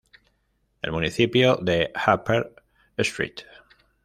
[0.81, 2.55] El municipio de Upper
[2.97, 3.45] St.